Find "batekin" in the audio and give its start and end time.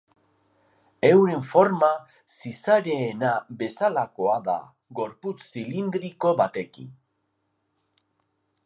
6.43-6.91